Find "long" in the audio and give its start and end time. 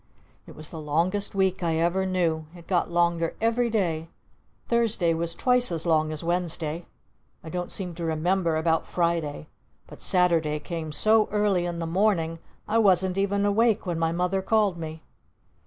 5.85-6.11